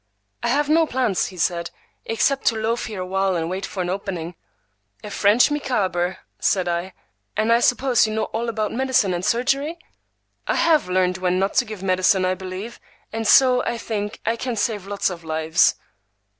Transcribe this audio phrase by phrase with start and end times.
[0.41, 1.69] "I have no plans," he said,
[2.05, 4.33] "except to loaf here awhile and wait for an opening."
[5.03, 6.95] "A French Micawber," said I.
[7.37, 9.77] "And I suppose you know all about medicine and surgery?"
[10.47, 12.79] "I have learned when not to give medicine, I believe,
[13.13, 15.75] and so, I think, I can save lots of lives."